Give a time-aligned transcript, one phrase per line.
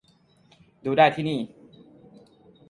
[0.85, 1.39] ดูได้ที่นี่